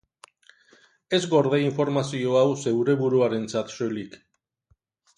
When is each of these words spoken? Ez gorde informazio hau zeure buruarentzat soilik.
Ez 1.17 1.19
gorde 1.33 1.59
informazio 1.67 2.35
hau 2.41 2.49
zeure 2.65 2.99
buruarentzat 3.05 3.79
soilik. 3.79 4.21